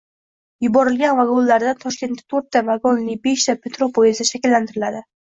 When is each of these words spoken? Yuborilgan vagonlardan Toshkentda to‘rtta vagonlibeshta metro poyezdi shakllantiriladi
Yuborilgan 0.65 1.17
vagonlardan 1.17 1.75
Toshkentda 1.83 2.25
to‘rtta 2.33 2.63
vagonlibeshta 2.69 3.55
metro 3.67 3.89
poyezdi 3.99 4.27
shakllantiriladi 4.31 5.03